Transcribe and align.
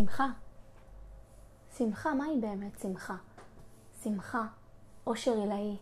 שמחה. 0.00 0.26
שמחה, 1.78 2.14
מהי 2.14 2.40
באמת 2.40 2.80
שמחה? 2.82 3.16
שמחה, 4.02 4.46
אושר 5.06 5.32
עילאי, 5.40 5.76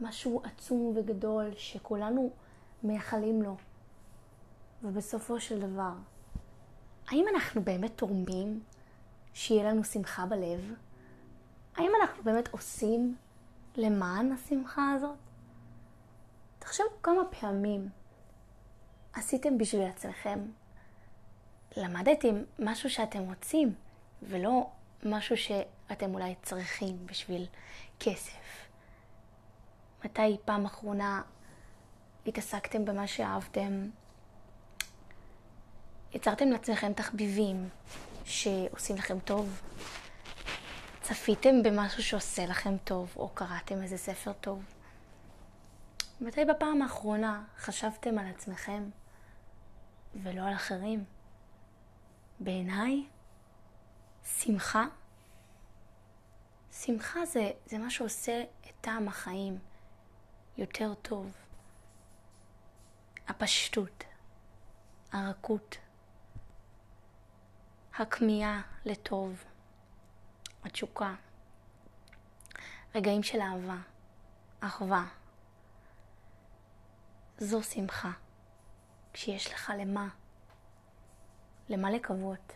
משהו 0.00 0.42
עצום 0.44 0.92
וגדול 0.96 1.50
שכולנו 1.56 2.30
מייחלים 2.82 3.42
לו. 3.42 3.56
ובסופו 4.82 5.40
של 5.40 5.60
דבר, 5.60 5.92
האם 7.08 7.24
אנחנו 7.34 7.62
באמת 7.62 7.98
תורמים 7.98 8.62
שיהיה 9.34 9.70
לנו 9.70 9.84
שמחה 9.84 10.26
בלב? 10.26 10.74
האם 11.76 11.90
אנחנו 12.02 12.22
באמת 12.22 12.48
עושים 12.48 13.16
למען 13.76 14.32
השמחה 14.32 14.92
הזאת? 14.92 15.16
תחשבו 16.58 16.86
כמה 17.02 17.22
פעמים 17.40 17.88
עשיתם 19.12 19.58
בשביל 19.58 19.82
עצמכם. 19.82 20.40
למדתם 21.76 22.42
משהו 22.58 22.90
שאתם 22.90 23.20
רוצים, 23.22 23.74
ולא 24.22 24.70
משהו 25.04 25.36
שאתם 25.36 26.14
אולי 26.14 26.34
צריכים 26.42 27.06
בשביל 27.06 27.46
כסף. 28.00 28.66
מתי 30.04 30.36
פעם 30.44 30.64
אחרונה 30.66 31.22
התעסקתם 32.26 32.84
במה 32.84 33.06
שאהבתם? 33.06 33.88
יצרתם 36.12 36.48
לעצמכם 36.48 36.92
תחביבים 36.92 37.68
שעושים 38.24 38.96
לכם 38.96 39.18
טוב? 39.18 39.60
צפיתם 41.02 41.62
במשהו 41.62 42.02
שעושה 42.02 42.46
לכם 42.46 42.76
טוב, 42.84 43.14
או 43.16 43.28
קראתם 43.28 43.82
איזה 43.82 43.96
ספר 43.96 44.32
טוב? 44.32 44.62
מתי 46.20 46.44
בפעם 46.44 46.82
האחרונה 46.82 47.42
חשבתם 47.58 48.18
על 48.18 48.26
עצמכם 48.26 48.90
ולא 50.22 50.42
על 50.42 50.54
אחרים? 50.54 51.04
בעיניי, 52.40 53.06
שמחה, 54.24 54.84
שמחה 56.72 57.26
זה, 57.26 57.50
זה 57.66 57.78
מה 57.78 57.90
שעושה 57.90 58.42
את 58.60 58.74
טעם 58.80 59.08
החיים 59.08 59.58
יותר 60.58 60.94
טוב. 60.94 61.32
הפשטות, 63.28 64.04
הרכות, 65.12 65.76
הכמיהה 67.98 68.62
לטוב, 68.84 69.44
התשוקה, 70.64 71.14
רגעים 72.94 73.22
של 73.22 73.40
אהבה, 73.40 73.78
אחווה. 74.60 75.06
זו 77.38 77.62
שמחה, 77.62 78.10
כשיש 79.12 79.52
לך 79.52 79.72
למה, 79.78 80.08
למה 81.70 81.90
לקוות, 81.90 82.52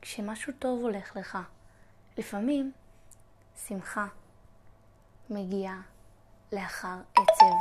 כשמשהו 0.00 0.52
טוב 0.58 0.82
הולך 0.82 1.16
לך. 1.16 1.38
לפעמים 2.18 2.72
שמחה 3.66 4.06
מגיעה 5.30 5.80
לאחר 6.52 6.96
עצב. 7.14 7.54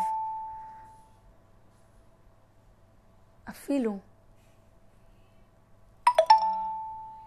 אפילו 3.50 3.98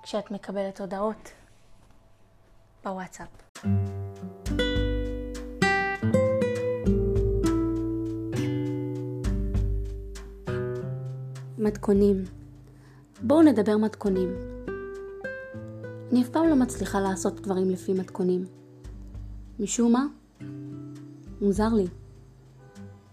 כשאת 0.02 0.30
מקבלת 0.30 0.80
הודעות 0.80 1.32
בוואטסאפ. 2.84 3.28
מתכונים. 11.58 12.43
בואו 13.26 13.42
נדבר 13.42 13.76
מתכונים. 13.76 14.28
אני 16.12 16.22
אף 16.22 16.28
פעם 16.28 16.48
לא 16.48 16.56
מצליחה 16.56 17.00
לעשות 17.00 17.40
דברים 17.40 17.70
לפי 17.70 17.92
מתכונים. 17.92 18.44
משום 19.60 19.92
מה, 19.92 20.06
מוזר 21.40 21.68
לי. 21.68 21.86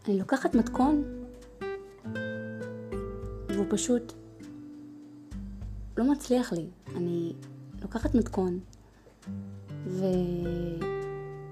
אני 0.07 0.19
לוקחת 0.19 0.55
מתכון, 0.55 1.03
והוא 3.49 3.65
פשוט 3.69 4.13
לא 5.97 6.11
מצליח 6.11 6.53
לי. 6.53 6.67
אני 6.95 7.33
לוקחת 7.81 8.15
מתכון, 8.15 8.59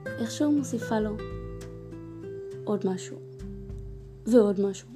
ואיכשהו 0.06 0.52
מוסיפה 0.52 1.00
לו 1.00 1.18
עוד 2.64 2.86
משהו, 2.86 3.18
ועוד 4.28 4.62
משהו, 4.62 4.90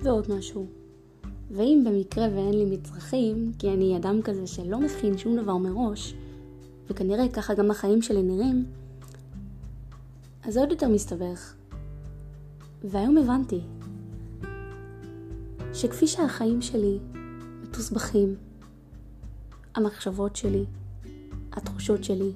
ועוד 0.00 0.26
משהו. 0.38 0.79
ואם 1.50 1.84
במקרה 1.86 2.24
ואין 2.34 2.54
לי 2.54 2.64
מצרכים, 2.64 3.52
כי 3.58 3.68
אני 3.68 3.96
אדם 3.96 4.22
כזה 4.22 4.46
שלא 4.46 4.80
מכין 4.80 5.18
שום 5.18 5.36
דבר 5.36 5.56
מראש, 5.56 6.14
וכנראה 6.90 7.28
ככה 7.28 7.54
גם 7.54 7.70
החיים 7.70 8.02
שלי 8.02 8.22
נראים, 8.22 8.64
אז 10.44 10.54
זה 10.54 10.60
עוד 10.60 10.70
יותר 10.70 10.88
מסתבך. 10.88 11.54
והיום 12.84 13.16
הבנתי 13.18 13.60
שכפי 15.74 16.06
שהחיים 16.06 16.62
שלי 16.62 16.98
מתוסבכים, 17.62 18.34
המחשבות 19.74 20.36
שלי, 20.36 20.64
התחושות 21.52 22.04
שלי, 22.04 22.32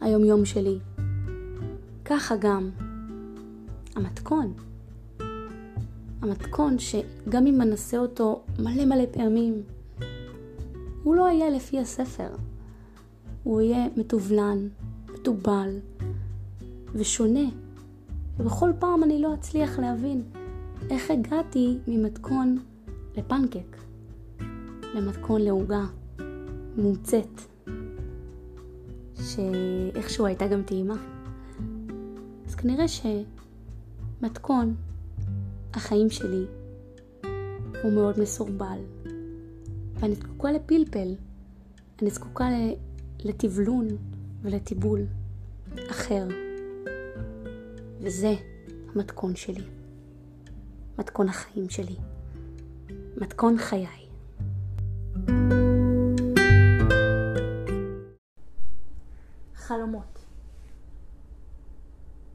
היומיום 0.00 0.44
שלי, 0.44 0.78
ככה 2.04 2.34
גם 2.36 2.70
המתכון. 3.94 4.52
המתכון 6.22 6.76
שגם 6.78 7.46
אם 7.46 7.62
אנסה 7.62 7.98
אותו 7.98 8.42
מלא 8.58 8.84
מלא 8.84 9.04
פעמים, 9.12 9.62
הוא 11.02 11.14
לא 11.14 11.28
יהיה 11.28 11.50
לפי 11.50 11.80
הספר. 11.80 12.30
הוא 13.42 13.60
יהיה 13.60 13.86
מתובלן, 13.96 14.68
מתובל 15.14 15.78
ושונה. 16.92 17.48
ובכל 18.38 18.70
פעם 18.78 19.04
אני 19.04 19.22
לא 19.22 19.34
אצליח 19.34 19.78
להבין 19.78 20.22
איך 20.90 21.10
הגעתי 21.10 21.78
ממתכון 21.88 22.58
לפנקק, 23.16 23.76
למתכון 24.94 25.40
לעוגה 25.40 25.84
מומצאת, 26.76 27.40
שאיכשהו 29.14 30.26
הייתה 30.26 30.46
גם 30.46 30.62
טעימה. 30.62 30.96
אז 32.46 32.54
כנראה 32.54 32.84
שמתכון 34.18 34.74
החיים 35.76 36.10
שלי 36.10 36.44
הוא 37.82 37.92
מאוד 37.92 38.20
מסורבל, 38.20 38.78
ואני 39.94 40.14
זקוקה 40.14 40.52
לפלפל, 40.52 41.14
אני 42.02 42.10
זקוקה 42.10 42.44
לטבלון 43.24 43.88
ולטיבול 44.42 45.00
אחר. 45.90 46.28
וזה 48.00 48.34
המתכון 48.94 49.36
שלי. 49.36 49.64
מתכון 50.98 51.28
החיים 51.28 51.70
שלי. 51.70 51.96
מתכון 53.16 53.58
חיי. 53.58 53.86
חלומות. 59.54 60.24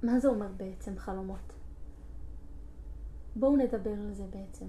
מה 0.04 0.20
זה 0.20 0.28
אומר 0.28 0.48
בעצם 0.58 0.92
חלומות? 0.98 1.61
בואו 3.36 3.58
נדבר 3.58 3.94
על 3.94 4.14
זה 4.14 4.24
בעצם. 4.24 4.66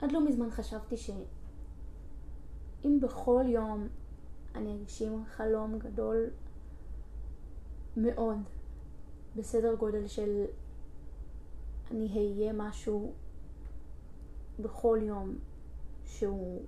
עד 0.00 0.12
לא 0.12 0.26
מזמן 0.26 0.50
חשבתי 0.50 0.96
שאם 0.96 2.98
בכל 3.00 3.44
יום 3.48 3.88
אני 4.54 4.76
אגשים 4.76 5.24
חלום 5.24 5.78
גדול 5.78 6.30
מאוד, 7.96 8.38
בסדר 9.36 9.74
גודל 9.74 10.06
של 10.06 10.44
אני 11.90 12.06
אהיה 12.06 12.52
משהו 12.52 13.12
בכל 14.60 14.98
יום 15.02 15.38
שהוא 16.06 16.62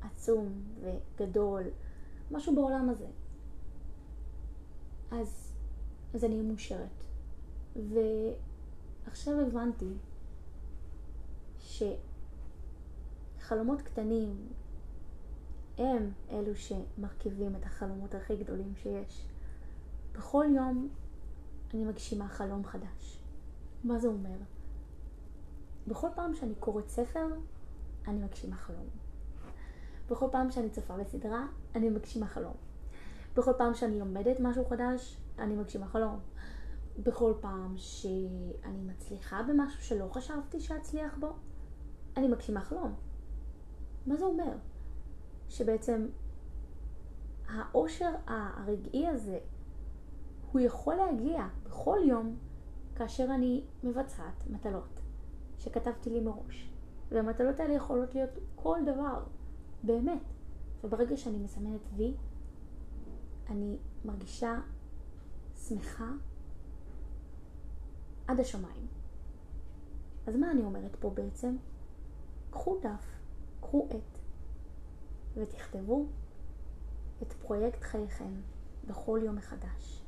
עצום 0.00 0.62
וגדול, 0.80 1.62
משהו 2.30 2.54
בעולם 2.54 2.88
הזה. 2.88 3.06
אז, 5.10 5.52
אז 6.14 6.24
אני 6.24 6.34
אהיה 6.34 6.48
מאושרת. 6.48 7.04
ועכשיו 9.04 9.40
הבנתי 9.40 9.92
שחלומות 13.38 13.82
קטנים 13.82 14.48
הם 15.78 16.10
אלו 16.30 16.52
שמרכיבים 16.56 17.56
את 17.56 17.64
החלומות 17.64 18.14
הכי 18.14 18.36
גדולים 18.36 18.72
שיש. 18.76 19.26
בכל 20.12 20.46
יום 20.56 20.88
אני 21.74 21.84
מגשימה 21.84 22.28
חלום 22.28 22.64
חדש. 22.64 23.18
מה 23.84 23.98
זה 23.98 24.08
אומר? 24.08 24.36
בכל 25.88 26.08
פעם 26.14 26.34
שאני 26.34 26.54
קוראת 26.54 26.88
ספר, 26.88 27.26
אני 28.06 28.18
מגשימה 28.18 28.56
חלום. 28.56 28.86
בכל 30.08 30.26
פעם 30.32 30.50
שאני 30.50 30.70
צופה 30.70 30.96
בסדרה, 30.96 31.46
אני 31.74 31.90
מגשימה 31.90 32.26
חלום. 32.26 32.54
בכל 33.36 33.52
פעם 33.58 33.74
שאני 33.74 33.98
לומדת 33.98 34.36
משהו 34.40 34.64
חדש, 34.64 35.16
אני 35.38 35.56
מגשימה 35.56 35.86
חלום. 35.86 36.20
בכל 36.98 37.32
פעם 37.40 37.74
שאני 37.76 38.82
מצליחה 38.86 39.42
במשהו 39.42 39.82
שלא 39.82 40.08
חשבתי 40.12 40.60
שאצליח 40.60 41.16
בו, 41.20 41.32
אני 42.16 42.28
מגשימה 42.28 42.60
חלום. 42.60 42.94
מה 44.06 44.16
זה 44.16 44.24
אומר? 44.24 44.52
שבעצם 45.48 46.06
העושר 47.48 48.10
הרגעי 48.26 49.08
הזה, 49.08 49.38
הוא 50.52 50.60
יכול 50.60 50.94
להגיע 50.94 51.48
בכל 51.64 51.98
יום 52.04 52.36
כאשר 52.96 53.24
אני 53.34 53.64
מבצעת 53.84 54.50
מטלות 54.50 55.00
שכתבתי 55.58 56.10
לי 56.10 56.20
מראש. 56.20 56.70
והמטלות 57.10 57.60
האלה 57.60 57.74
יכולות 57.74 58.14
להיות 58.14 58.30
כל 58.54 58.78
דבר, 58.86 59.24
באמת. 59.82 60.22
וברגע 60.84 61.16
שאני 61.16 61.38
מסמנת 61.38 61.80
וי, 61.96 62.14
אני 63.48 63.78
מרגישה 64.04 64.60
שמחה 65.68 66.12
עד 68.26 68.40
השמיים. 68.40 68.86
אז 70.26 70.36
מה 70.36 70.50
אני 70.50 70.62
אומרת 70.62 70.96
פה 71.00 71.10
בעצם? 71.10 71.56
קחו 72.50 72.78
דף, 72.82 73.18
קחו 73.60 73.88
עט, 73.90 74.18
ותכתבו 75.34 76.06
את 77.22 77.32
פרויקט 77.32 77.82
חייכם 77.82 78.32
בכל 78.86 79.20
יום 79.24 79.36
מחדש. 79.36 80.02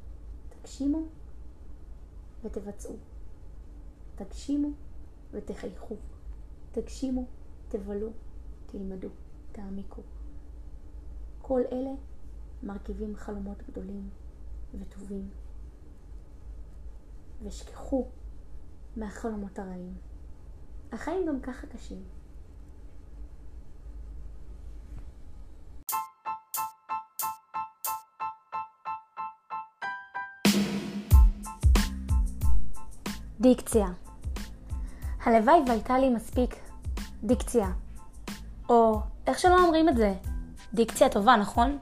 תגשימו 0.49 1.03
ותבצעו. 2.45 2.97
תגשימו 4.15 4.69
ותחייכו. 5.33 5.97
תגשימו, 6.73 7.25
תבלו, 7.69 8.09
תלמדו, 8.67 9.09
תעמיקו. 9.53 10.03
כל 11.43 11.61
אלה 11.73 11.91
מרכיבים 12.63 13.17
חלומות 13.17 13.63
גדולים 13.71 14.09
וטובים. 14.81 15.31
ושכחו 17.43 18.09
מהחלומות 18.97 19.59
הרעים. 19.59 19.95
החיים 20.93 21.27
גם 21.27 21.41
ככה 21.41 21.67
קשים. 21.67 22.03
דיקציה. 33.41 33.87
הלוואי 35.25 35.59
והייתה 35.67 35.99
לי 35.99 36.11
מספיק 36.11 36.57
דיקציה. 37.25 37.69
או 38.69 39.01
איך 39.27 39.39
שלא 39.39 39.65
אומרים 39.65 39.89
את 39.89 39.97
זה, 39.97 40.15
דיקציה 40.75 41.09
טובה, 41.09 41.37
נכון? 41.37 41.79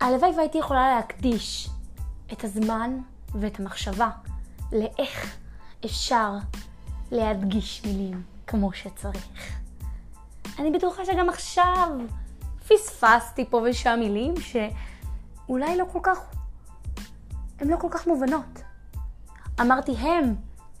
הלוואי 0.00 0.30
והייתי 0.36 0.58
יכולה 0.58 0.94
להקדיש 0.94 1.70
את 2.32 2.44
הזמן 2.44 2.98
ואת 3.34 3.60
המחשבה 3.60 4.10
לאיך 4.72 5.36
אפשר 5.84 6.32
להדגיש 7.10 7.84
מילים 7.84 8.22
כמו 8.46 8.72
שצריך. 8.72 9.58
אני 10.58 10.70
בטוחה 10.70 11.04
שגם 11.04 11.28
עכשיו 11.28 11.88
פספסתי 12.68 13.44
פה 13.50 13.62
ושם 13.70 13.96
מילים 13.98 14.34
שאולי 14.40 15.76
לא 15.76 15.84
כל 15.92 15.98
כך, 16.02 16.18
הן 17.60 17.68
לא 17.68 17.76
כל 17.76 17.88
כך 17.90 18.06
מובנות. 18.06 18.62
אמרתי 19.60 19.92
הם, 19.92 20.34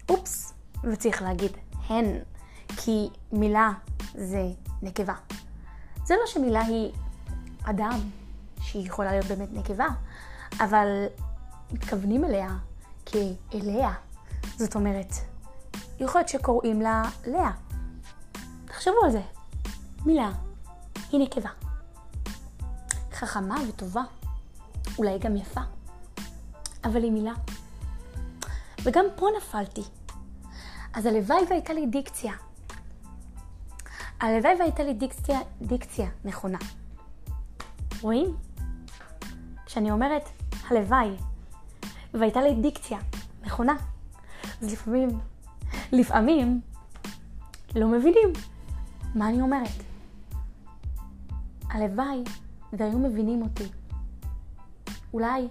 אופס, 0.08 0.54
וצריך 0.92 1.22
להגיד 1.22 1.52
הן, 1.88 2.18
כי 2.76 3.08
מילה 3.32 3.70
זה 4.14 4.42
נקבה. 4.82 5.14
זה 6.04 6.14
לא 6.20 6.26
שמילה 6.26 6.60
היא 6.60 6.92
אדם, 7.62 8.00
שהיא 8.60 8.86
יכולה 8.86 9.10
להיות 9.10 9.26
באמת 9.26 9.48
נקבה, 9.52 9.86
אבל 10.60 11.06
מתכוונים 11.72 12.24
אליה 12.24 12.56
כאליה. 13.06 13.92
זאת 14.56 14.74
אומרת, 14.74 15.12
יכול 16.00 16.20
להיות 16.20 16.28
שקוראים 16.28 16.82
לה 16.82 17.02
לאה. 17.26 17.52
תחשבו 18.64 19.04
על 19.04 19.10
זה. 19.10 19.22
מילה 20.06 20.30
היא 21.12 21.20
נקבה. 21.20 21.50
חכמה 23.12 23.56
וטובה, 23.68 24.02
אולי 24.98 25.18
גם 25.18 25.36
יפה, 25.36 25.60
אבל 26.84 27.02
היא 27.02 27.12
מילה. 27.12 27.32
וגם 28.82 29.04
פה 29.16 29.26
נפלתי. 29.36 29.82
אז 30.94 31.06
הלוואי 31.06 31.44
והייתה 31.50 31.72
לי 31.72 31.86
דיקציה. 31.86 32.32
הלוואי 34.20 34.54
והייתה 34.58 34.82
לי 34.82 34.94
דיקציה, 34.94 35.38
דיקציה 35.62 36.08
נכונה. 36.24 36.58
רואים? 38.00 38.36
כשאני 39.66 39.90
אומרת 39.90 40.28
הלוואי 40.70 41.16
והייתה 42.18 42.40
לי 42.40 42.54
דיקציה 42.54 42.98
נכונה, 43.42 43.76
אז 44.62 44.72
לפעמים, 44.72 45.08
לפעמים 45.92 46.60
לא 47.74 47.88
מבינים 47.88 48.32
מה 49.14 49.28
אני 49.28 49.40
אומרת. 49.40 49.82
הלוואי 51.70 52.24
והיו 52.72 52.98
מבינים 52.98 53.42
אותי. 53.42 53.68
אולי 55.12 55.48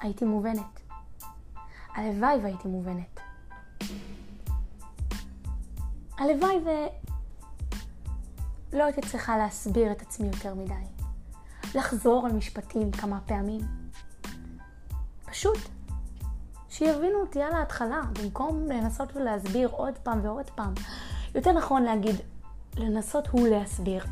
הייתי 0.00 0.24
מובנת. 0.24 0.80
הלוואי 1.94 2.38
והייתי 2.42 2.68
מובנת. 2.68 3.20
הלוואי 6.18 6.56
ולא 8.72 8.84
הייתי 8.84 9.00
צריכה 9.00 9.38
להסביר 9.38 9.92
את 9.92 10.02
עצמי 10.02 10.26
יותר 10.26 10.54
מדי. 10.54 10.74
לחזור 11.74 12.26
על 12.26 12.32
משפטים 12.32 12.90
כמה 12.90 13.20
פעמים. 13.26 13.60
פשוט 15.24 15.58
שיבינו 16.80 17.20
אותי 17.20 17.42
על 17.42 17.52
ההתחלה, 17.52 18.00
במקום 18.22 18.66
לנסות 18.66 19.16
ולהסביר 19.16 19.68
עוד 19.68 19.94
פעם 20.02 20.20
ועוד 20.22 20.50
פעם. 20.50 20.74
יותר 21.34 21.52
נכון 21.52 21.82
להגיד, 21.82 22.16
לנסות 22.76 23.28
הוא 23.28 23.48
להסביר. 23.48 24.04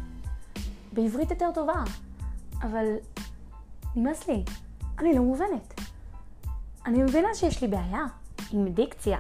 בעברית 0.93 1.31
יותר 1.31 1.51
טובה, 1.55 1.83
אבל 2.63 2.85
נמאס 3.97 4.29
לי, 4.29 4.45
אני 4.99 5.15
לא 5.15 5.23
מובנת. 5.23 5.81
אני 6.87 7.03
מבינה 7.03 7.29
שיש 7.35 7.63
לי 7.63 7.69
בעיה 7.69 8.05
עם 8.53 8.69
דיקציה, 8.69 9.19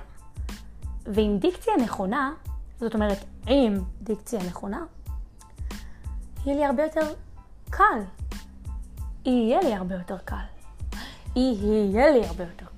ועם 1.06 1.38
דיקציה 1.38 1.72
נכונה, 1.76 2.32
זאת 2.80 2.94
אומרת, 2.94 3.18
עם 3.46 3.74
דיקציה 4.02 4.40
נכונה, 4.46 4.84
יהיה 6.46 6.56
לי 6.56 6.64
הרבה 6.64 6.82
יותר 6.82 7.14
קל. 7.70 8.00
יהיה 9.24 9.60
לי 9.60 9.74
הרבה 9.74 9.94
יותר 9.94 10.18
קל. 10.18 10.46
יהיה 11.36 12.10
לי 12.10 12.26
הרבה 12.26 12.44
יותר 12.44 12.66
קל. 12.76 12.77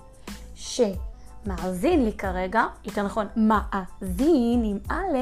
שמאזין 0.54 2.04
לי 2.04 2.12
כרגע, 2.12 2.64
יותר 2.84 3.02
נכון, 3.02 3.26
מאזין 3.36 4.62
עם 4.64 4.78
א', 4.88 5.16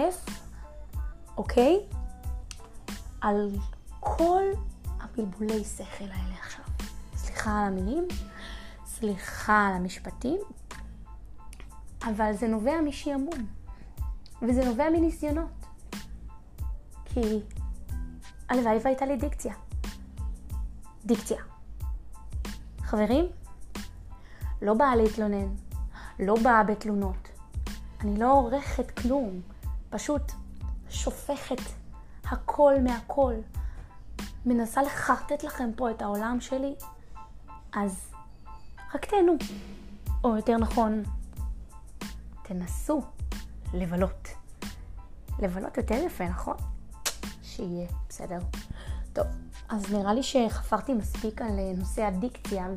אוקיי? 1.36 1.80
על 3.20 3.50
כל 4.00 4.42
הבלבולי 5.00 5.64
שכל 5.64 6.04
האלה 6.04 6.34
עכשיו. 6.40 6.64
סליחה 7.16 7.50
על 7.60 7.64
המילים, 7.66 8.08
סליחה 8.86 9.66
על 9.66 9.74
המשפטים, 9.74 10.40
אבל 12.02 12.32
זה 12.32 12.48
נובע 12.48 12.80
משעמום, 12.80 13.46
וזה 14.42 14.64
נובע 14.64 14.90
מניסיונות. 14.90 15.48
כי 17.04 17.40
הלוואי 18.48 18.78
והייתה 18.84 19.06
לי 19.06 19.16
דיקציה. 19.16 19.54
דיקציה. 21.04 21.42
חברים, 22.80 23.24
לא 24.62 24.74
באה 24.74 24.96
להתלונן, 24.96 25.48
לא 26.18 26.34
באה 26.42 26.64
בתלונות. 26.64 27.28
אני 28.00 28.18
לא 28.18 28.32
עורכת 28.32 28.90
כלום, 28.90 29.40
פשוט 29.90 30.32
שופכת 30.90 31.60
הכל 32.24 32.74
מהכל. 32.84 33.34
מנסה 34.46 34.82
לחרטט 34.82 35.42
לכם 35.42 35.70
פה 35.76 35.90
את 35.90 36.02
העולם 36.02 36.40
שלי, 36.40 36.74
אז 37.72 38.10
רק 38.94 39.04
תהנו. 39.04 39.36
או 40.24 40.36
יותר 40.36 40.56
נכון, 40.56 41.02
תנסו 42.42 43.02
לבלות. 43.74 44.28
לבלות 45.38 45.76
יותר 45.76 45.94
יפה, 45.94 46.28
נכון? 46.28 46.56
שיהיה 47.58 47.88
בסדר. 48.08 48.38
טוב, 49.12 49.26
אז 49.68 49.92
נראה 49.92 50.14
לי 50.14 50.22
שחפרתי 50.22 50.94
מספיק 50.94 51.42
על 51.42 51.58
אה, 51.58 51.72
נושא 51.76 52.02
הדיקציה, 52.02 52.68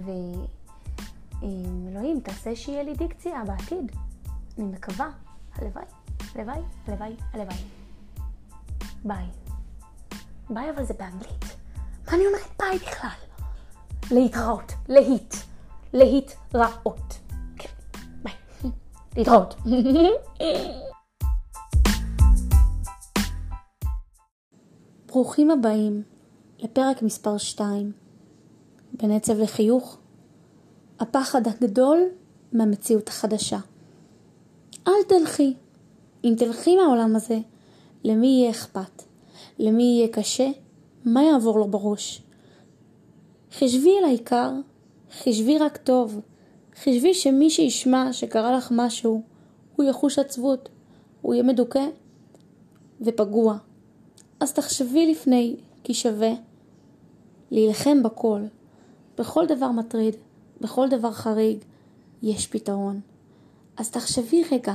ואלוהים, 1.41 2.19
תעשה 2.19 2.55
שיהיה 2.55 2.83
לי 2.83 2.93
דיקציה 2.93 3.43
בעתיד. 3.47 3.91
אני 4.57 4.65
מקווה. 4.65 5.09
הלוואי, 5.55 5.83
הלוואי, 6.35 6.61
הלוואי, 6.87 7.15
הלוואי. 7.33 7.57
bye. 9.03 9.25
bye, 10.49 10.69
אבל 10.69 10.83
זה 10.85 10.93
באנגלית. 10.93 11.45
מה 12.07 12.13
אני 12.13 12.23
אומרת 12.27 12.47
ביי 12.59 12.77
בכלל? 12.79 13.09
להתראות, 14.11 14.73
להיט, 14.89 15.35
להתראות. 15.93 17.19
כן, 17.57 17.69
ביי. 18.23 18.33
להתראות. 19.15 19.55
ברוכים 25.11 25.51
הבאים 25.51 26.03
לפרק 26.59 27.01
מספר 27.01 27.37
2, 27.37 27.91
בין 28.93 29.11
עצב 29.11 29.39
לחיוך, 29.39 29.97
הפחד 30.99 31.47
הגדול 31.47 31.99
מהמציאות 32.53 33.07
החדשה. 33.07 33.59
אל 34.87 34.93
תלכי. 35.07 35.53
אם 36.23 36.33
תלכי 36.37 36.75
מהעולם 36.75 37.15
הזה, 37.15 37.39
למי 38.03 38.27
יהיה 38.27 38.49
אכפת? 38.51 39.03
למי 39.59 39.83
יהיה 39.83 40.07
קשה? 40.07 40.49
מה 41.05 41.23
יעבור 41.23 41.59
לו 41.59 41.67
בראש? 41.67 42.21
חשבי 43.51 43.97
על 43.97 44.03
העיקר, 44.03 44.51
חשבי 45.19 45.57
רק 45.57 45.77
טוב. 45.77 46.19
חשבי 46.75 47.13
שמי 47.13 47.49
שישמע 47.49 48.13
שקרה 48.13 48.57
לך 48.57 48.71
משהו, 48.75 49.21
הוא 49.75 49.85
יחוש 49.85 50.19
עצבות, 50.19 50.69
הוא 51.21 51.33
יהיה 51.33 51.43
מדוכא 51.43 51.85
ופגוע. 53.01 53.57
אז 54.41 54.53
תחשבי 54.53 55.11
לפני, 55.11 55.55
כי 55.83 55.93
שווה 55.93 56.31
להילחם 57.51 58.03
בכל. 58.03 58.41
בכל 59.17 59.45
דבר 59.45 59.71
מטריד, 59.71 60.15
בכל 60.61 60.89
דבר 60.89 61.11
חריג, 61.11 61.57
יש 62.21 62.47
פתרון. 62.47 62.99
אז 63.77 63.91
תחשבי 63.91 64.43
רגע, 64.51 64.73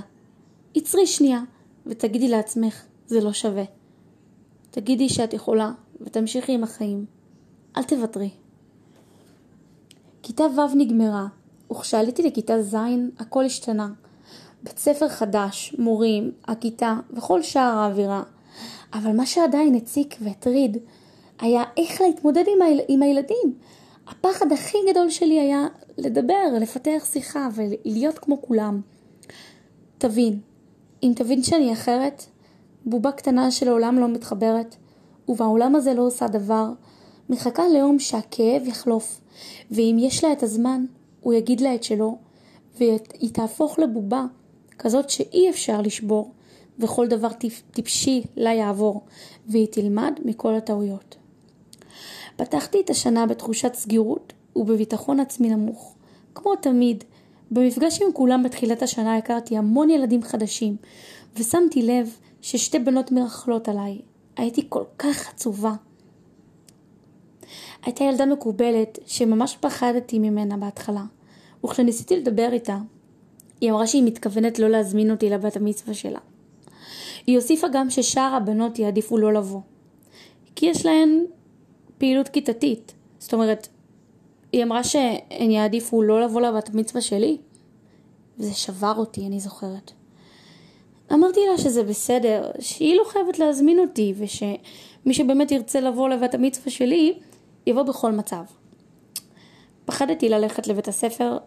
עצרי 0.75 1.06
שנייה 1.06 1.40
ותגידי 1.87 2.28
לעצמך, 2.28 2.82
זה 3.06 3.20
לא 3.20 3.32
שווה. 3.32 3.64
תגידי 4.70 5.08
שאת 5.08 5.32
יכולה 5.32 5.73
ותמשיכי 6.00 6.52
עם 6.52 6.64
החיים. 6.64 7.06
אל 7.76 7.82
תוותרי. 7.82 8.30
כיתה 10.23 10.44
ו' 10.44 10.76
נגמרה, 10.76 11.26
וכשעליתי 11.70 12.23
לכיתה 12.23 12.62
ז' 12.62 12.76
הכל 13.18 13.44
השתנה. 13.44 13.88
בית 14.62 14.78
ספר 14.78 15.08
חדש, 15.08 15.75
מורים, 15.78 16.32
הכיתה 16.44 16.96
וכל 17.11 17.42
שאר 17.42 17.78
האווירה. 17.78 18.23
אבל 18.93 19.12
מה 19.12 19.26
שעדיין 19.26 19.75
הציק 19.75 20.16
והטריד 20.21 20.76
היה 21.40 21.62
איך 21.76 22.00
להתמודד 22.00 22.45
עם, 22.57 22.62
היל... 22.62 22.81
עם 22.88 23.02
הילדים. 23.02 23.55
הפחד 24.07 24.52
הכי 24.52 24.78
גדול 24.90 25.11
שלי 25.11 25.40
היה 25.40 25.66
לדבר, 25.99 26.45
לפתח 26.61 27.09
שיחה 27.12 27.49
ולהיות 27.55 28.19
כמו 28.19 28.43
כולם. 28.43 28.81
תבין, 29.99 30.40
אם 31.02 31.12
תבין 31.16 31.43
שאני 31.43 31.73
אחרת, 31.73 32.25
בובה 32.85 33.12
קטנה 33.12 33.50
שלעולם 33.50 33.99
לא 33.99 34.09
מתחברת, 34.09 34.76
ובעולם 35.28 35.75
הזה 35.75 35.95
לא 35.95 36.02
עושה 36.02 36.28
דבר, 36.28 36.69
מחכה 37.28 37.69
ליום 37.69 37.99
שהכאב 37.99 38.66
יחלוף, 38.66 39.21
ואם 39.71 39.97
יש 40.00 40.25
לה 40.25 40.33
את 40.33 40.43
הזמן, 40.43 40.85
הוא 41.21 41.35
יגיד 41.35 41.61
לה 41.61 41.75
את 41.75 41.83
שלו, 41.85 42.19
והיא 42.78 43.31
תהפוך 43.33 43.78
לבובה 43.78 44.25
כזאת 44.78 45.11
שאי 45.11 45.50
אפשר 45.50 45.81
לשבור, 45.81 46.33
וכל 46.78 47.06
דבר 47.06 47.28
טיפשי 47.71 48.23
לה 48.37 48.52
יעבור, 48.52 49.04
והיא 49.47 49.66
תלמד 49.66 50.12
מכל 50.25 50.54
הטעויות. 50.54 51.16
פתחתי 52.37 52.80
את 52.80 52.90
השנה 52.90 53.26
בתחושת 53.26 53.75
סגירות 53.75 54.33
ובביטחון 54.56 55.21
עצמי 55.21 55.49
נמוך. 55.49 55.95
כמו 56.35 56.56
תמיד, 56.56 57.04
במפגש 57.50 58.02
עם 58.02 58.12
כולם 58.12 58.42
בתחילת 58.42 58.83
השנה 58.83 59.16
הכרתי 59.16 59.56
המון 59.56 59.90
ילדים 59.90 60.23
חדשים, 60.23 60.76
ושמתי 61.37 61.83
לב 61.83 62.16
ששתי 62.40 62.78
בנות 62.78 63.12
מרכלות 63.12 63.68
עליי. 63.68 64.00
הייתי 64.37 64.66
כל 64.68 64.85
כך 64.99 65.28
עצובה. 65.28 65.73
הייתה 67.83 68.04
ילדה 68.04 68.26
מקובלת 68.26 68.99
שממש 69.06 69.56
פחדתי 69.61 70.18
ממנה 70.18 70.56
בהתחלה, 70.56 71.04
וכשניסיתי 71.64 72.16
לדבר 72.16 72.49
איתה, 72.52 72.78
היא 73.61 73.71
אמרה 73.71 73.87
שהיא 73.87 74.02
מתכוונת 74.02 74.59
לא 74.59 74.68
להזמין 74.68 75.11
אותי 75.11 75.30
לבת 75.30 75.56
המצווה 75.56 75.95
שלה. 75.95 76.18
היא 77.26 77.37
הוסיפה 77.37 77.68
גם 77.68 77.90
ששאר 77.90 78.35
הבנות 78.37 78.78
יעדיפו 78.78 79.18
לא 79.18 79.32
לבוא. 79.32 79.61
כי 80.54 80.66
יש 80.66 80.87
להן 80.87 81.25
פעילות 81.99 82.28
כיתתית. 82.28 82.94
זאת 83.18 83.35
אומרת, 83.35 83.68
היא 84.52 84.64
אמרה 84.64 84.85
שהן 84.85 85.50
יעדיפו 85.50 86.02
לא 86.02 86.20
לבוא 86.25 86.40
לבת 86.40 86.68
המצווה 86.68 87.00
שלי, 87.00 87.37
וזה 88.38 88.54
שבר 88.54 88.94
אותי, 88.96 89.26
אני 89.26 89.40
זוכרת. 89.40 89.92
אמרתי 91.12 91.40
לה 91.50 91.58
שזה 91.58 91.82
בסדר, 91.82 92.50
שהיא 92.61 92.96
לא 92.96 93.02
חייבת 93.08 93.38
להזמין 93.38 93.78
אותי, 93.78 94.14
ושמי 94.16 95.14
שבאמת 95.14 95.50
ירצה 95.50 95.80
לבוא 95.80 96.08
לבת 96.08 96.35
המצווה 96.35 96.70
שלי, 96.70 97.18
יבוא 97.66 97.82
בכל 97.82 98.12
מצב. 98.12 98.42
פחדתי 99.85 100.28
ללכת 100.28 100.66
לבית 100.66 100.88
הספר, 100.88 101.38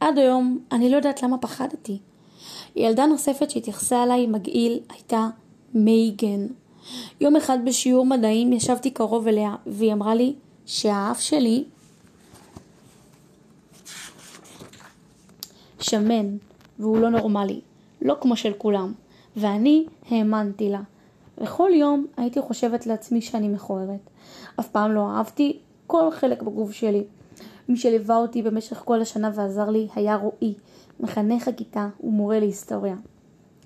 עד 0.00 0.18
היום 0.18 0.58
אני 0.72 0.90
לא 0.90 0.96
יודעת 0.96 1.22
למה 1.22 1.38
פחדתי. 1.38 1.98
ילדה 2.76 3.06
נוספת 3.06 3.50
שהתייחסה 3.50 4.02
אליי 4.02 4.26
מגעיל 4.26 4.80
הייתה 4.88 5.28
מייגן. 5.74 6.46
יום 7.20 7.36
אחד 7.36 7.58
בשיעור 7.64 8.06
מדעים 8.06 8.52
ישבתי 8.52 8.90
קרוב 8.90 9.28
אליה 9.28 9.54
והיא 9.66 9.92
אמרה 9.92 10.14
לי 10.14 10.34
שהאף 10.66 11.20
שלי 11.20 11.64
שמן 15.80 16.36
והוא 16.78 16.98
לא 16.98 17.08
נורמלי, 17.08 17.60
לא 18.02 18.16
כמו 18.20 18.36
של 18.36 18.52
כולם, 18.58 18.92
ואני 19.36 19.86
האמנתי 20.10 20.68
לה. 20.68 20.80
וכל 21.38 21.70
יום 21.74 22.06
הייתי 22.16 22.40
חושבת 22.40 22.86
לעצמי 22.86 23.20
שאני 23.20 23.48
מכוערת. 23.48 24.10
אף 24.60 24.68
פעם 24.68 24.92
לא 24.92 25.10
אהבתי 25.10 25.58
כל 25.86 26.10
חלק 26.10 26.42
בגוף 26.42 26.72
שלי. 26.72 27.04
מי 27.70 27.76
שליווה 27.76 28.16
אותי 28.16 28.42
במשך 28.42 28.76
כל 28.84 29.00
השנה 29.00 29.30
ועזר 29.34 29.70
לי 29.70 29.88
היה 29.94 30.16
רועי, 30.16 30.54
מחנך 31.00 31.48
הכיתה 31.48 31.88
ומורה 32.00 32.38
להיסטוריה. 32.38 32.94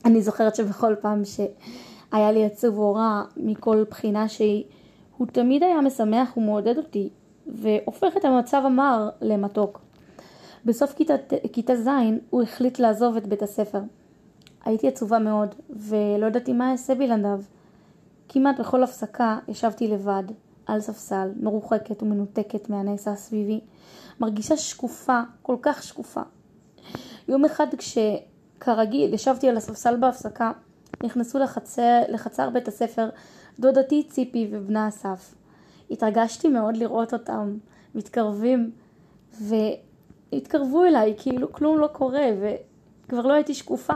אני 0.04 0.22
זוכרת 0.22 0.54
שבכל 0.54 0.94
פעם 1.00 1.22
שהיה 1.24 2.32
לי 2.32 2.44
עצוב 2.44 2.78
או 2.78 2.94
רע 2.94 3.22
מכל 3.36 3.84
בחינה 3.90 4.28
שהיא, 4.28 4.64
הוא 5.16 5.26
תמיד 5.26 5.62
היה 5.62 5.80
משמח 5.80 6.36
ומעודד 6.36 6.76
אותי, 6.76 7.08
והופך 7.46 8.16
את 8.16 8.24
המצב 8.24 8.62
המר 8.64 9.10
למתוק. 9.20 9.80
בסוף 10.64 10.92
כיתה, 10.92 11.14
כיתה 11.52 11.76
ז' 11.76 11.88
הוא 12.30 12.42
החליט 12.42 12.78
לעזוב 12.78 13.16
את 13.16 13.26
בית 13.26 13.42
הספר. 13.42 13.80
הייתי 14.64 14.88
עצובה 14.88 15.18
מאוד, 15.18 15.54
ולא 15.70 16.26
ידעתי 16.26 16.52
מה 16.52 16.72
אעשה 16.72 16.94
בלעדיו. 16.94 17.40
כמעט 18.28 18.60
בכל 18.60 18.82
הפסקה 18.82 19.38
ישבתי 19.48 19.88
לבד, 19.88 20.24
על 20.66 20.80
ספסל, 20.80 21.30
מרוחקת 21.40 22.02
ומנותקת 22.02 22.70
מהנעשה 22.70 23.16
סביבי, 23.16 23.60
מרגישה 24.20 24.56
שקופה, 24.56 25.20
כל 25.42 25.56
כך 25.62 25.82
שקופה. 25.82 26.22
יום 27.28 27.44
אחד 27.44 27.66
כשכרגיל 27.78 29.14
ישבתי 29.14 29.48
על 29.48 29.56
הספסל 29.56 29.96
בהפסקה, 29.96 30.52
נכנסו 31.02 31.38
לחצר, 31.38 32.02
לחצר 32.08 32.50
בית 32.50 32.68
הספר 32.68 33.08
דודתי 33.60 34.02
ציפי 34.08 34.48
ובנה 34.50 34.88
אסף. 34.88 35.34
התרגשתי 35.90 36.48
מאוד 36.48 36.76
לראות 36.76 37.12
אותם 37.12 37.56
מתקרבים 37.94 38.70
והתקרבו 39.40 40.84
אליי 40.84 41.14
כאילו 41.18 41.52
כלום 41.52 41.78
לא 41.78 41.86
קורה 41.86 42.26
וכבר 42.40 43.26
לא 43.26 43.32
הייתי 43.32 43.54
שקופה. 43.54 43.94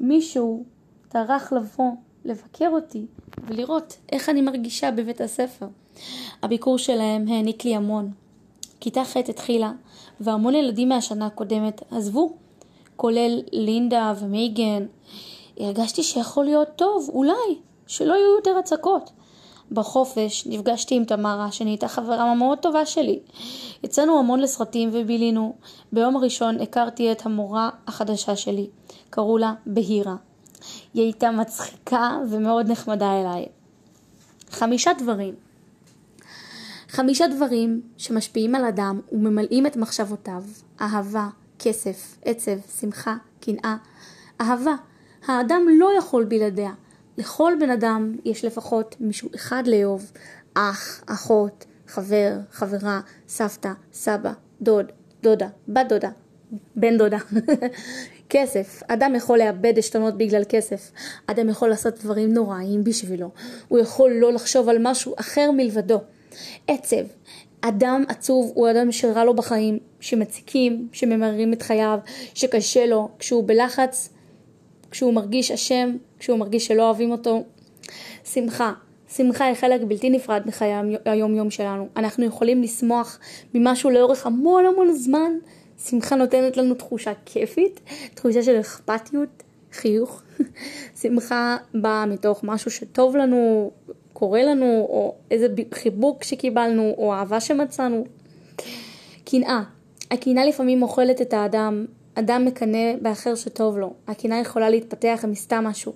מישהו 0.00 0.64
טרח 1.08 1.52
לבוא 1.52 1.92
לבקר 2.28 2.68
אותי 2.72 3.06
ולראות 3.46 3.96
איך 4.12 4.28
אני 4.28 4.40
מרגישה 4.40 4.90
בבית 4.90 5.20
הספר. 5.20 5.66
הביקור 6.42 6.78
שלהם 6.78 7.28
העניק 7.28 7.64
לי 7.64 7.76
המון. 7.76 8.10
כיתה 8.80 9.04
ח' 9.04 9.16
התחילה, 9.16 9.72
והמון 10.20 10.54
ילדים 10.54 10.88
מהשנה 10.88 11.26
הקודמת 11.26 11.82
עזבו, 11.90 12.32
כולל 12.96 13.40
לינדה 13.52 14.12
ומייגן. 14.20 14.86
הרגשתי 15.56 16.02
שיכול 16.02 16.44
להיות 16.44 16.68
טוב, 16.76 17.10
אולי, 17.12 17.58
שלא 17.86 18.14
יהיו 18.14 18.36
יותר 18.36 18.58
הצקות. 18.58 19.10
בחופש 19.72 20.46
נפגשתי 20.46 20.94
עם 20.94 21.04
תמרה, 21.04 21.52
שנהייתה 21.52 21.88
חברה 21.88 22.34
מאוד 22.34 22.58
טובה 22.58 22.86
שלי. 22.86 23.18
יצאנו 23.84 24.18
המון 24.18 24.40
לסרטים 24.40 24.90
ובילינו. 24.92 25.54
ביום 25.92 26.16
הראשון 26.16 26.60
הכרתי 26.60 27.12
את 27.12 27.26
המורה 27.26 27.70
החדשה 27.86 28.36
שלי. 28.36 28.66
קראו 29.10 29.38
לה 29.38 29.54
בהירה. 29.66 30.16
היא 30.94 31.02
הייתה 31.02 31.30
מצחיקה 31.30 32.18
ומאוד 32.30 32.70
נחמדה 32.70 33.20
אליי. 33.20 33.46
חמישה 34.50 34.90
דברים. 34.98 35.34
חמישה 36.88 37.26
דברים 37.28 37.80
שמשפיעים 37.96 38.54
על 38.54 38.64
אדם 38.64 39.00
וממלאים 39.12 39.66
את 39.66 39.76
מחשבותיו. 39.76 40.42
אהבה, 40.80 41.28
כסף, 41.58 42.18
עצב, 42.24 42.58
שמחה, 42.80 43.16
קנאה. 43.40 43.76
אהבה. 44.40 44.74
האדם 45.26 45.62
לא 45.78 45.90
יכול 45.98 46.24
בלעדיה. 46.24 46.72
לכל 47.18 47.52
בן 47.60 47.70
אדם 47.70 48.16
יש 48.24 48.44
לפחות 48.44 48.96
מישהו 49.00 49.28
אחד 49.34 49.62
לאהוב. 49.66 50.12
אח, 50.54 51.02
אחות, 51.06 51.64
חבר, 51.88 52.32
חברה, 52.50 53.00
סבתא, 53.28 53.72
סבא, 53.92 54.32
דוד, 54.62 54.86
דודה, 55.22 55.48
בת 55.68 55.86
דודה, 55.88 56.10
בן 56.76 56.98
דודה. 56.98 57.18
כסף. 58.30 58.82
אדם 58.88 59.14
יכול 59.14 59.38
לאבד 59.38 59.78
עשתונות 59.78 60.18
בגלל 60.18 60.42
כסף. 60.48 60.90
אדם 61.26 61.48
יכול 61.48 61.68
לעשות 61.68 61.94
דברים 62.04 62.32
נוראים 62.32 62.84
בשבילו. 62.84 63.30
הוא 63.68 63.78
יכול 63.78 64.10
לא 64.10 64.32
לחשוב 64.32 64.68
על 64.68 64.76
משהו 64.80 65.14
אחר 65.16 65.50
מלבדו. 65.50 66.00
עצב. 66.66 67.04
אדם 67.60 68.04
עצוב 68.08 68.52
הוא 68.54 68.70
אדם 68.70 68.92
שרע 68.92 69.24
לו 69.24 69.34
בחיים, 69.34 69.78
שמציקים, 70.00 70.88
שממררים 70.92 71.52
את 71.52 71.62
חייו, 71.62 71.98
שקשה 72.34 72.86
לו, 72.86 73.08
כשהוא 73.18 73.44
בלחץ, 73.48 74.08
כשהוא 74.90 75.14
מרגיש 75.14 75.50
אשם, 75.50 75.96
כשהוא 76.18 76.38
מרגיש 76.38 76.66
שלא 76.66 76.82
אוהבים 76.82 77.10
אותו. 77.10 77.44
שמחה. 78.24 78.72
שמחה 79.16 79.44
היא 79.44 79.54
חלק 79.54 79.80
בלתי 79.88 80.10
נפרד 80.10 80.42
מחיי 80.46 80.72
היום 81.04 81.34
יום 81.34 81.50
שלנו. 81.50 81.88
אנחנו 81.96 82.24
יכולים 82.24 82.62
לשמוח 82.62 83.18
ממשהו 83.54 83.90
לאורך 83.90 84.26
המון 84.26 84.66
המון 84.66 84.92
זמן 84.92 85.32
שמחה 85.84 86.16
נותנת 86.16 86.56
לנו 86.56 86.74
תחושה 86.74 87.12
כיפית, 87.24 87.80
תחושה 88.14 88.42
של 88.42 88.60
אכפתיות, 88.60 89.42
חיוך. 89.72 90.22
שמחה 91.00 91.56
באה 91.74 92.06
מתוך 92.06 92.40
משהו 92.44 92.70
שטוב 92.70 93.16
לנו, 93.16 93.70
קורה 94.12 94.42
לנו, 94.42 94.86
או 94.88 95.14
איזה 95.30 95.46
חיבוק 95.74 96.24
שקיבלנו, 96.24 96.94
או 96.98 97.14
אהבה 97.14 97.40
שמצאנו. 97.40 98.04
קנאה. 99.24 99.62
הקנאה 100.10 100.46
לפעמים 100.46 100.82
אוכלת 100.82 101.22
את 101.22 101.32
האדם, 101.32 101.86
אדם 102.14 102.44
מקנא 102.44 102.96
באחר 103.02 103.34
שטוב 103.34 103.78
לו. 103.78 103.94
הקנאה 104.08 104.38
יכולה 104.38 104.70
להתפתח 104.70 105.24
מסתם 105.28 105.64
משהו, 105.64 105.92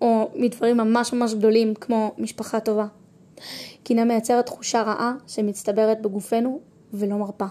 או 0.00 0.30
מדברים 0.34 0.76
ממש 0.76 1.12
ממש 1.12 1.34
גדולים 1.34 1.74
כמו 1.74 2.14
משפחה 2.18 2.60
טובה. 2.60 2.86
קנאה 3.84 4.04
מייצרת 4.04 4.46
תחושה 4.46 4.82
רעה 4.82 5.14
שמצטברת 5.26 6.02
בגופנו 6.02 6.60
ולא 6.92 7.16
מרפה. 7.16 7.46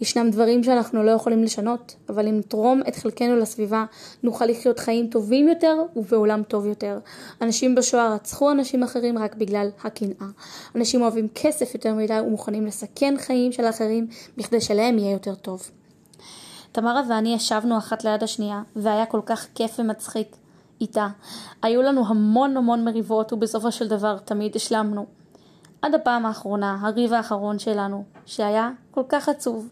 ישנם 0.00 0.30
דברים 0.30 0.64
שאנחנו 0.64 1.02
לא 1.02 1.10
יכולים 1.10 1.42
לשנות, 1.42 1.94
אבל 2.08 2.28
אם 2.28 2.38
נתרום 2.38 2.82
את 2.88 2.96
חלקנו 2.96 3.36
לסביבה, 3.36 3.84
נוכל 4.22 4.44
לחיות 4.44 4.78
חיים 4.78 5.06
טובים 5.06 5.48
יותר 5.48 5.76
ובעולם 5.96 6.42
טוב 6.42 6.66
יותר. 6.66 6.98
אנשים 7.42 7.74
בשואה 7.74 8.14
רצחו 8.14 8.50
אנשים 8.50 8.82
אחרים 8.82 9.18
רק 9.18 9.34
בגלל 9.34 9.68
הקנאה. 9.84 10.28
אנשים 10.76 11.02
אוהבים 11.02 11.28
כסף 11.34 11.74
יותר 11.74 11.94
מדי 11.94 12.20
ומוכנים 12.20 12.66
לסכן 12.66 13.14
חיים 13.18 13.52
של 13.52 13.64
אחרים 13.64 14.06
בכדי 14.36 14.60
שלהם 14.60 14.98
יהיה 14.98 15.12
יותר 15.12 15.34
טוב. 15.34 15.70
תמרה 16.72 17.02
ואני 17.08 17.34
ישבנו 17.34 17.78
אחת 17.78 18.04
ליד 18.04 18.22
השנייה, 18.22 18.62
והיה 18.76 19.06
כל 19.06 19.20
כך 19.26 19.46
כיף 19.54 19.80
ומצחיק 19.80 20.36
איתה. 20.80 21.08
היו 21.62 21.82
לנו 21.82 22.06
המון 22.08 22.56
המון 22.56 22.84
מריבות, 22.84 23.32
ובסופו 23.32 23.72
של 23.72 23.88
דבר 23.88 24.18
תמיד 24.18 24.56
השלמנו. 24.56 25.06
עד 25.82 25.94
הפעם 25.94 26.26
האחרונה, 26.26 26.78
הריב 26.80 27.12
האחרון 27.12 27.58
שלנו, 27.58 28.04
שהיה 28.26 28.70
כל 28.90 29.02
כך 29.08 29.28
עצוב. 29.28 29.68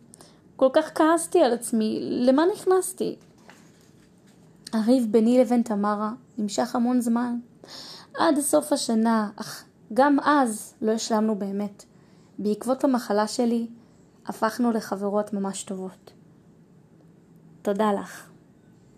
כל 0.56 0.68
כך 0.72 0.90
כעסתי 0.94 1.42
על 1.42 1.52
עצמי, 1.52 1.98
למה 2.02 2.42
נכנסתי? 2.54 3.16
הריב 4.72 5.06
ביני 5.10 5.40
לבין 5.40 5.62
תמרה 5.62 6.12
נמשך 6.38 6.76
המון 6.76 7.00
זמן, 7.00 7.38
עד 8.18 8.40
סוף 8.40 8.72
השנה, 8.72 9.30
אך 9.36 9.64
גם 9.94 10.20
אז 10.20 10.74
לא 10.82 10.92
השלמנו 10.92 11.34
באמת. 11.34 11.84
בעקבות 12.38 12.84
המחלה 12.84 13.28
שלי, 13.28 13.66
הפכנו 14.26 14.72
לחברות 14.72 15.32
ממש 15.32 15.62
טובות. 15.64 16.12
תודה 17.62 17.92
לך. 17.92 18.35